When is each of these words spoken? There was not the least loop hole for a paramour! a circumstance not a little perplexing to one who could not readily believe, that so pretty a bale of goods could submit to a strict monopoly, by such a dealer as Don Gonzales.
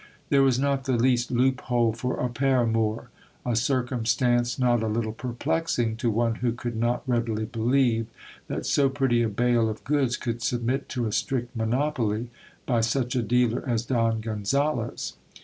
There 0.29 0.41
was 0.41 0.57
not 0.57 0.85
the 0.85 0.97
least 0.97 1.29
loop 1.29 1.61
hole 1.61 1.93
for 1.93 2.19
a 2.19 2.27
paramour! 2.27 3.11
a 3.45 3.55
circumstance 3.55 4.57
not 4.57 4.81
a 4.81 4.87
little 4.87 5.13
perplexing 5.13 5.95
to 5.97 6.09
one 6.09 6.37
who 6.41 6.53
could 6.53 6.75
not 6.75 7.03
readily 7.05 7.45
believe, 7.45 8.07
that 8.47 8.65
so 8.65 8.89
pretty 8.89 9.21
a 9.21 9.29
bale 9.29 9.69
of 9.69 9.83
goods 9.83 10.17
could 10.17 10.41
submit 10.41 10.89
to 10.89 11.05
a 11.05 11.11
strict 11.11 11.55
monopoly, 11.55 12.31
by 12.65 12.81
such 12.81 13.15
a 13.15 13.21
dealer 13.21 13.63
as 13.69 13.85
Don 13.85 14.21
Gonzales. 14.21 15.17